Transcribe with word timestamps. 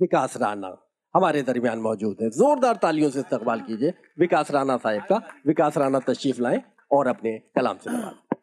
विकास 0.00 0.36
राणा 0.36 0.76
हमारे 1.14 1.42
दरमियान 1.42 1.78
मौजूद 1.78 2.16
है। 2.22 2.28
जोरदार 2.30 2.76
तालियों 2.76 3.10
से 3.10 3.18
इस्तकबाल 3.18 3.60
कीजिए। 3.60 3.92
विकास 4.18 4.50
राणा 4.50 4.76
साहब 4.76 5.02
का। 5.02 5.16
विकास 5.46 5.76
राणा 5.78 5.98
तशरीफ़ 5.98 6.40
लाएँ 6.42 6.60
और 6.92 7.06
अपने 7.06 7.38
कलाम 7.56 7.78
से 7.78 7.90
नवाजें 7.90 8.36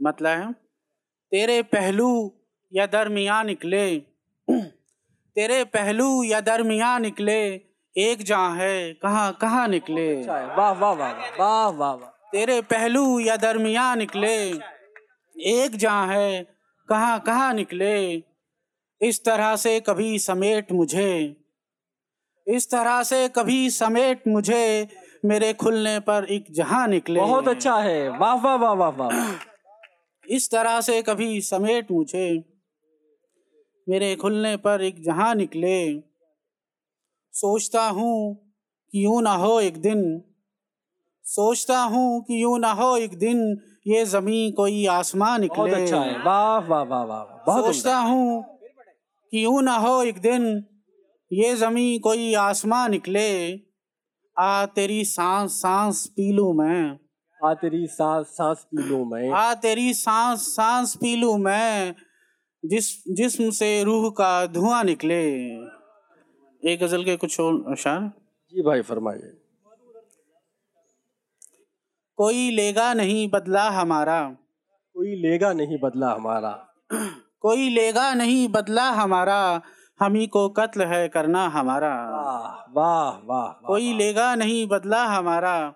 मतलब 0.00 0.52
तेरे 1.32 1.62
पहलू 1.62 2.10
या 2.72 2.86
दरमिया 2.86 3.42
निकले। 3.42 3.84
तेरे 5.36 5.64
पहलू 5.64 6.22
या 6.24 6.40
दरमिया 6.40 6.98
निकले। 6.98 7.40
एक 7.96 8.22
जहाँ 8.22 8.56
है 8.56 8.92
कहाँ 8.94 9.32
कहाँ 9.40 9.66
निकले। 9.68 10.08
अच्छा 10.16 10.38
वाह 10.56 10.72
वाह 10.72 10.92
वाह 10.92 11.12
वाह 11.12 11.38
वाह 11.38 11.68
वाह 11.68 11.92
वाह। 11.94 12.10
तेरे 12.32 12.60
पहलू 12.62 13.18
या 13.20 13.36
दरमिया 13.36 13.94
निकले। 13.94 14.36
एक 15.36 15.76
जहाँ 15.76 16.06
है 16.08 16.42
कहाँ 16.88 17.20
कहाँ 17.20 17.52
निकले। 17.54 17.94
इस 19.00 19.24
तरह 19.24 19.56
से 19.56 19.80
कभी 19.80 20.18
समेट 20.18 20.72
मुझे 20.72 21.36
इस 22.46 22.70
तरह 22.70 23.02
से 23.02 23.28
कभी 23.28 23.70
समेट 23.70 24.22
मुझे 24.28 24.88
मेरे 25.24 25.52
खुलने 25.52 26.00
पर 26.00 26.24
एक 26.24 26.46
जहाँ 26.50 26.86
निकले। 26.88 27.20
बहुत 27.20 27.48
अच्छा 27.48 27.76
है। 27.76 28.08
वाह 28.08 28.34
वाह 28.34 28.54
वाह 28.54 28.72
वाह 28.72 28.90
वाह। 28.90 29.32
इस 30.30 30.50
तरह 30.50 30.80
से 30.80 31.02
कभी 31.02 31.40
समेट 31.40 31.90
मुझे 31.90 32.26
मेरे 33.88 34.14
खुलने 34.16 34.56
पर 34.56 34.82
एक 34.82 35.02
जहाँ 35.04 35.34
निकले। 35.34 35.78
सोचता 37.34 37.88
हूँ 37.88 38.34
कि 38.92 39.04
यूँ 39.04 39.22
ना 39.22 39.32
हो 39.34 39.60
एक 39.60 39.76
दिन 39.82 40.02
सोचता 41.24 41.78
हूँ 41.82 42.22
कि 42.24 42.42
यूँ 42.42 42.58
ना 42.58 42.72
हो 42.72 42.96
एक 42.96 43.18
दिन 43.18 43.40
ये 43.86 44.04
जमी 44.04 44.50
कोई 44.56 44.86
आसमान 44.86 45.40
निकले। 45.40 45.56
बहुत 45.56 45.80
अच्छा 45.80 46.00
है। 46.00 46.18
वाह 46.24 46.58
वाह 46.58 46.82
वाह 46.82 47.02
वाह 47.04 47.22
वाह, 47.22 47.60
सोचता 47.60 47.96
हूँ 47.96 48.53
कि 49.34 49.44
यूँ 49.44 49.62
ना 49.62 49.76
हो 49.76 50.02
एक 50.02 50.18
दिन? 50.18 50.64
ये 51.32 51.56
जमी 51.56 51.98
कोई 51.98 52.34
आसमां 52.34 52.88
निकले। 52.88 53.60
आ 54.38 54.66
तेरी 54.66 55.04
सांस 55.04 55.50
सांस 55.50 56.06
पी 56.06 56.32
लूँ 56.32 56.54
मैं। 56.54 56.98
आ 57.44 57.54
तेरी 57.54 57.86
सांस 57.86 58.26
सांस 58.26 58.64
पी 58.64 58.82
लूँ 58.82 59.06
मैं। 59.06 59.30
आ 59.30 59.54
तेरी 59.54 59.94
सांस 59.94 60.38
सांस 60.40 60.96
पी 60.96 61.16
लूँ 61.16 61.38
मैं। 61.38 61.94
जिस 62.64 63.04
जिस्म 63.08 63.50
से 63.50 63.84
रूह 63.84 64.10
का 64.10 64.46
धुआँ 64.46 64.84
निकले। 64.84 65.24
एक 66.62 66.80
गज़ल 66.82 67.04
के 67.04 67.16
कुछ 67.16 67.40
और 67.40 67.72
अशार? 67.72 68.00
जी 68.54 68.62
भाई 68.62 68.82
फरमाइए। 68.82 69.40
कोई 72.16 72.50
लेगा 72.50 72.94
नहीं 72.94 73.30
बदला 73.30 73.70
हमारा। 73.70 74.36
कोई 74.94 75.14
लेगा 75.14 75.52
नहीं 75.52 75.78
बदला 75.78 76.12
हमारा। 76.12 76.73
कोई 77.44 77.68
लेगा 77.68 78.14
नहीं 78.14 78.48
बदला 78.48 78.90
हमारा। 78.90 79.62
हम 80.00 80.14
ही 80.14 80.26
को 80.26 80.48
कत्ल 80.48 80.82
है 80.82 81.08
करना 81.08 81.48
हमारा। 81.48 81.94
वाह 82.72 82.72
वाह 82.74 83.10
वाह 83.26 83.66
कोई 83.66 83.92
लेगा 83.92 84.34
नहीं 84.34 84.68
बदला 84.68 85.04
हमारा। 85.04 85.74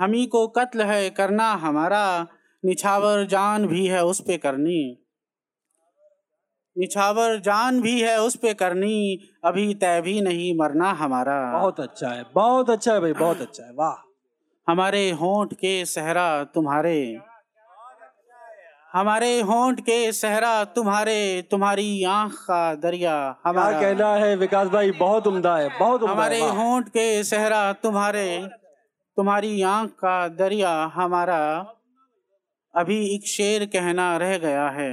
हम 0.00 0.12
ही 0.12 0.26
को 0.26 0.48
कत्ल 0.48 0.82
है 0.82 1.10
करना 1.10 1.52
हमारा। 1.52 2.26
निछावर 2.64 3.26
जान 3.26 3.66
भी 3.66 3.86
है 3.86 4.04
उस 4.04 4.20
पे 4.20 4.36
करनी। 4.36 4.98
निछावर 6.78 7.40
जान 7.40 7.80
भी 7.80 8.00
है 8.00 8.20
उस 8.20 8.36
पे 8.36 8.54
करनी। 8.54 9.18
अभी 9.44 9.74
तय 9.74 10.00
भी 10.00 10.20
नहीं 10.20 10.58
मरना 10.58 10.90
हमारा। 10.90 11.58
बहुत 11.58 11.80
अच्छा 11.80 12.08
है 12.08 12.24
बहुत 12.34 12.70
अच्छा 12.70 12.94
है 12.94 13.00
भाई 13.00 13.12
बहुत 13.12 13.40
अच्छा 13.40 13.64
है 13.64 13.72
वाह। 13.74 13.94
हमारे 14.72 15.10
होंठ 15.10 15.54
के 15.54 15.84
सहरा 15.84 16.44
तुम्हारे। 16.44 17.20
हमारे 18.94 19.40
होंठ 19.40 19.80
के 19.80 19.96
सहरा 20.12 20.52
तुम्हारे 20.64 21.16
तुम्हारी 21.50 22.04
आँख 22.04 22.34
का 22.40 22.74
दरिया 22.74 23.14
हमारा 23.46 23.80
कहना 23.80 24.08
है 24.14 24.36
विकास 24.36 24.68
भाई? 24.68 24.90
बहुत 24.90 25.26
उम्दा 25.26 25.56
है 25.56 25.68
बहुत 25.78 26.02
उम्दा 26.02 26.12
हमारे 26.12 26.38
होंठ 26.40 26.88
के 26.88 27.06
सहरा 27.24 27.72
तुम्हारे 27.72 28.26
तुम्हारी 29.16 29.62
आँख 29.62 29.90
का 29.90 30.16
दरिया 30.28 30.70
हमारा 30.94 31.40
अभी 32.74 32.98
एक 33.14 33.26
शेर 33.28 33.64
कहना 33.66 34.16
रह 34.16 34.36
गया 34.38 34.68
है। 34.68 34.92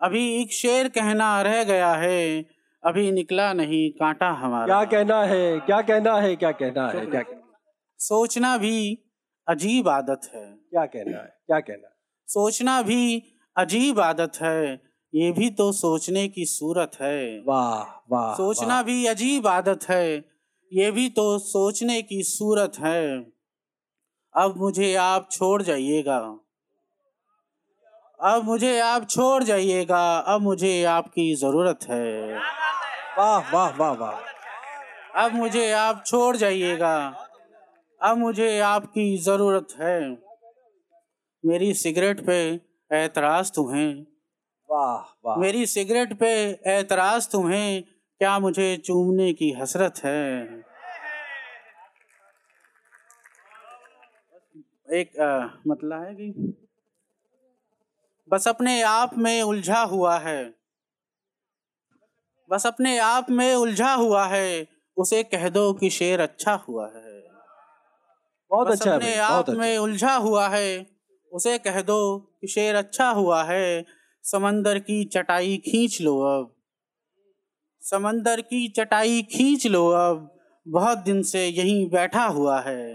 अभी 0.00 0.24
एक 0.42 0.52
शेर 0.52 0.88
कहना 0.88 1.30
रह 1.42 1.62
गया 1.64 1.92
है 1.94 2.20
अभी 2.82 3.10
निकला 3.12 3.52
नहीं 3.52 3.90
कांटा 3.90 4.30
हमारा। 4.32 4.66
क्या 4.66 4.84
कहना 4.84 5.22
है 5.24 5.58
क्या 5.60 5.80
कहना 5.82 6.14
है 6.20 6.36
क्या 6.36 6.50
कहना 6.52 6.88
है 6.88 7.06
क्या 7.06 7.22
कहना 7.22 7.40
सोचना 8.00 8.56
भी 8.56 8.76
अजीब 9.48 9.88
आदत 9.88 10.30
है। 10.34 10.44
क्या 10.44 10.84
कहना 10.86 11.18
है? 11.18 11.36
क्या 11.46 11.60
कहना 11.60 11.86
है? 11.88 11.94
सोचना 12.28 12.80
भी 12.82 13.22
अजीब 13.56 14.00
आदत 14.00 14.38
है 14.42 14.72
ये 15.12 15.30
भी 15.32 15.50
तो 15.50 15.70
सोचने 15.72 16.26
की 16.28 16.44
सूरत 16.44 16.96
है। 17.00 17.38
वाह 17.38 17.82
वाह 18.12 18.32
सोचना 18.34 18.74
वाह। 18.74 18.82
भी 18.82 19.06
अजीब 19.06 19.46
आदत 19.46 19.84
है 19.90 20.06
ये 20.72 20.90
भी 20.90 21.08
तो 21.08 21.26
सोचने 21.38 22.00
की 22.02 22.22
सूरत 22.22 22.78
है। 22.78 23.18
अब 24.34 24.54
मुझे 24.56 24.94
आप 24.94 25.28
छोड़ 25.32 25.62
जाइएगा। 25.62 26.18
अब 28.20 28.44
मुझे 28.44 28.78
आप 28.80 29.08
छोड़ 29.08 29.42
जाइएगा 29.42 30.02
अब 30.18 30.40
मुझे 30.40 30.72
आपकी 30.84 31.34
ज़रूरत 31.34 31.86
है। 31.90 32.38
वाह 33.18 33.52
वाह 33.52 33.76
वाह 33.76 33.92
वाह। 33.92 35.24
अब 35.24 35.34
मुझे 35.34 35.70
आप 35.72 36.02
छोड़ 36.06 36.36
जाइएगा। 36.36 36.94
अब 38.04 38.18
मुझे 38.18 38.60
आपकी 38.60 39.18
ज़रूरत 39.18 39.68
है। 39.80 40.18
मेरी 41.46 41.74
सिगरेट 41.74 42.26
पे 42.26 42.60
एतराज़ 42.92 43.52
तुम्हें। 43.52 44.06
वाह 44.70 45.18
वाह। 45.24 45.36
मेरी 45.36 45.66
सिगरेट 45.66 46.20
पे 46.20 46.32
एतराज़ 46.66 47.28
तुम्हें। 47.28 47.82
क्या 48.18 48.38
मुझे 48.38 48.76
चूमने 48.76 49.32
की 49.32 49.50
हसरत 49.52 49.94
है? 50.04 50.42
एक 54.92 55.12
मतलब 55.66 56.02
है 56.02 56.14
कि? 56.14 56.58
बस 58.28 58.48
अपने 58.48 58.82
आप 58.82 59.18
में 59.18 59.42
उलझा 59.42 59.80
हुआ 59.80 60.18
है। 60.18 60.54
बस 62.50 62.66
अपने 62.66 62.98
आप 62.98 63.30
में 63.30 63.54
उलझा 63.54 63.94
हुआ 63.94 64.26
है। 64.26 64.66
उसे 64.96 65.22
कह 65.22 65.48
दो 65.48 65.72
कि 65.72 65.90
शेर 65.90 66.20
अच्छा 66.20 66.54
हुआ 66.54 66.92
है। 66.96 67.23
बहुत 68.54 68.70
अच्छा 68.70 68.94
अपने 68.94 69.16
आप 69.16 69.48
अच्छा। 69.48 69.52
में 69.52 69.78
उलझा 69.78 70.14
हुआ 70.14 70.48
है। 70.48 70.86
उसे 71.32 71.58
कह 71.58 71.82
दो 71.82 72.18
कि 72.18 72.46
शेर 72.46 72.74
अच्छा 72.74 73.10
हुआ 73.10 73.42
है। 73.42 73.84
समंदर 74.22 74.78
की 74.78 75.04
चटाई 75.04 75.56
खींच 75.56 76.02
लो 76.02 76.20
अब। 76.20 76.56
समंदर 77.80 78.40
की 78.40 78.68
चटाई 78.68 79.22
खींच 79.22 79.66
लो 79.66 79.88
अब। 79.88 80.38
बहुत 80.68 80.98
दिन 80.98 81.22
से 81.22 81.46
यहीं 81.46 81.90
बैठा 81.90 82.24
हुआ 82.24 82.60
है। 82.60 82.94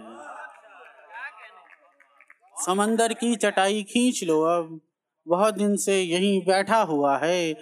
समंदर 2.65 3.13
की 3.13 3.35
चटाई 3.35 3.83
खींच 3.83 4.23
लो 4.23 4.41
अब। 4.41 4.81
बहुत 5.27 5.53
दिन 5.53 5.75
से 5.75 6.01
यहीं 6.01 6.41
बैठा 6.41 6.81
हुआ 6.81 7.17
है। 7.17 7.53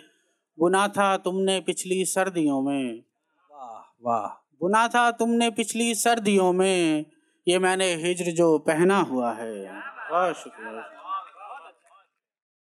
बुना 0.59 0.87
था 0.87 1.17
तुमने 1.17 1.59
पिछली 1.59 2.05
सर्दियों 2.05 2.61
में। 2.61 3.03
वाह 3.51 3.97
वाह। 4.05 4.27
बुना 4.61 4.87
था 4.87 5.11
तुमने 5.11 5.51
पिछली 5.51 5.95
सर्दियों 5.95 6.53
में। 6.53 7.05
ये 7.47 7.59
मैंने 7.59 7.93
हिजर 7.93 8.31
जो 8.31 8.57
पहना 8.57 8.99
हुआ 8.99 9.33
है। 9.33 9.65
बहुत 10.11 10.35
शुक्रिया। 10.35 10.96